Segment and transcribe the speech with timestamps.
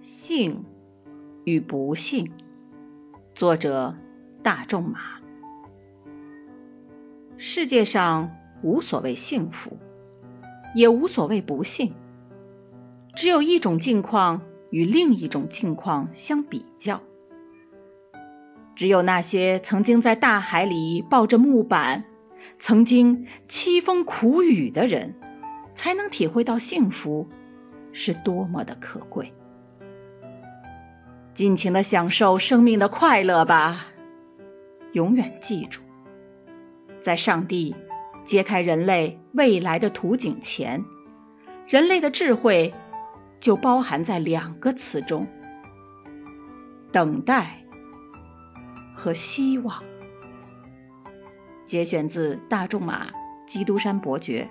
[0.00, 0.64] 幸
[1.44, 2.32] 与不幸，
[3.34, 3.94] 作者
[4.42, 5.20] 大仲马。
[7.36, 9.76] 世界上无所谓幸福，
[10.74, 11.92] 也无所谓不幸，
[13.14, 14.40] 只有一种境况
[14.70, 17.02] 与另一种境况相比较。
[18.74, 22.06] 只有那些曾经在大海里抱着木板，
[22.58, 25.14] 曾经凄风苦雨的人，
[25.74, 27.28] 才能体会到幸福
[27.92, 29.34] 是多么的可贵。
[31.32, 33.86] 尽情的享受生命的快乐吧，
[34.92, 35.80] 永远记住，
[36.98, 37.74] 在上帝
[38.24, 40.84] 揭开人类未来的图景前，
[41.68, 42.74] 人类的智慧
[43.38, 45.26] 就包含在两个词中：
[46.92, 47.64] 等待
[48.94, 49.82] 和希望。
[51.64, 53.06] 节选自大仲马
[53.46, 54.50] 《基督山伯爵》。